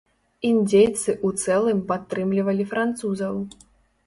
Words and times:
Індзейцы 0.51 1.11
ў 1.13 1.29
цэлым 1.43 1.83
падтрымлівалі 1.93 2.67
французаў. 2.73 3.39